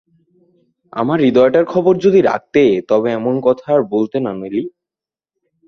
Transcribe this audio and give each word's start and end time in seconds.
আমার 0.93 1.17
হৃদয়টার 1.21 1.65
খবর 1.65 1.93
যদি 1.97 2.19
রাখতে 2.21 2.61
তবে 2.89 3.07
এমন 3.11 3.35
কথা 3.43 3.67
আর 3.75 3.81
বলতে 3.91 4.17
না 4.19 4.31
নেলি। 4.33 4.63